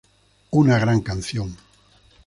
Una 0.49 0.79
gran 0.79 1.01
canción". 1.01 1.55